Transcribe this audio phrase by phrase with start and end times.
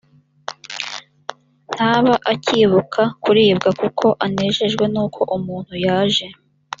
[1.73, 6.27] ntaba akibuka kuribwa kuko anejejwe n uko umuntu yaje